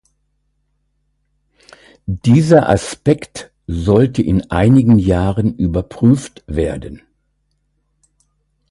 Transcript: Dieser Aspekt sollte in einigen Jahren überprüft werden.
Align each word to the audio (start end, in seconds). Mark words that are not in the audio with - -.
Dieser 2.07 2.67
Aspekt 2.67 3.51
sollte 3.67 4.23
in 4.23 4.49
einigen 4.49 4.97
Jahren 4.97 5.55
überprüft 5.55 6.43
werden. 6.47 7.03